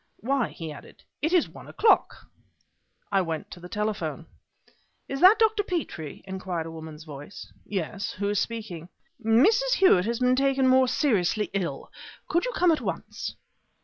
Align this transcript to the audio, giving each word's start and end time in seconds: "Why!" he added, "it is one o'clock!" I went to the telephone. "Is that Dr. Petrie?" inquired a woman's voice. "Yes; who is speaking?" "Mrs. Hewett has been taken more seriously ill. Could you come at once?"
"Why!" 0.21 0.47
he 0.47 0.71
added, 0.71 1.03
"it 1.21 1.31
is 1.31 1.47
one 1.47 1.67
o'clock!" 1.67 2.27
I 3.11 3.21
went 3.21 3.51
to 3.51 3.59
the 3.59 3.69
telephone. 3.69 4.25
"Is 5.07 5.21
that 5.21 5.37
Dr. 5.37 5.61
Petrie?" 5.61 6.23
inquired 6.25 6.65
a 6.65 6.71
woman's 6.71 7.03
voice. 7.03 7.53
"Yes; 7.67 8.13
who 8.13 8.27
is 8.29 8.39
speaking?" 8.39 8.89
"Mrs. 9.23 9.73
Hewett 9.75 10.05
has 10.05 10.17
been 10.17 10.35
taken 10.35 10.65
more 10.67 10.87
seriously 10.87 11.51
ill. 11.53 11.91
Could 12.27 12.45
you 12.45 12.51
come 12.53 12.71
at 12.71 12.81
once?" 12.81 13.35